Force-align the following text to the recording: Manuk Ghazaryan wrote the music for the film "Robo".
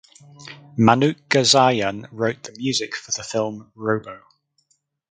Manuk 0.79 1.17
Ghazaryan 1.29 2.07
wrote 2.11 2.41
the 2.41 2.53
music 2.53 2.95
for 2.95 3.11
the 3.11 3.21
film 3.21 3.71
"Robo". 3.75 4.21